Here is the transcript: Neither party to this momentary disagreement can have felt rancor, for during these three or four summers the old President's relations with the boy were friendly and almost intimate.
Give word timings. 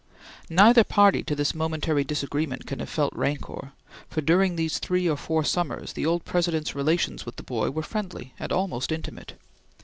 Neither 0.49 0.83
party 0.83 1.21
to 1.25 1.35
this 1.35 1.53
momentary 1.53 2.03
disagreement 2.03 2.65
can 2.65 2.79
have 2.79 2.89
felt 2.89 3.13
rancor, 3.13 3.71
for 4.09 4.21
during 4.21 4.55
these 4.55 4.79
three 4.79 5.07
or 5.07 5.15
four 5.15 5.43
summers 5.43 5.93
the 5.93 6.07
old 6.07 6.25
President's 6.25 6.73
relations 6.73 7.23
with 7.23 7.35
the 7.35 7.43
boy 7.43 7.69
were 7.69 7.83
friendly 7.83 8.33
and 8.39 8.51
almost 8.51 8.91
intimate. 8.91 9.35